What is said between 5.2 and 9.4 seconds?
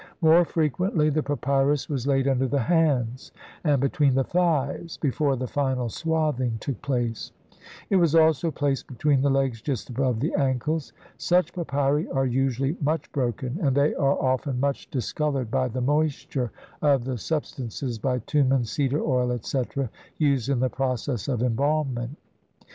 the final swathing took place; it was also placed between the